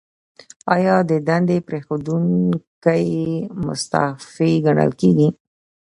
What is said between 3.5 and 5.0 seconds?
مستعفي ګڼل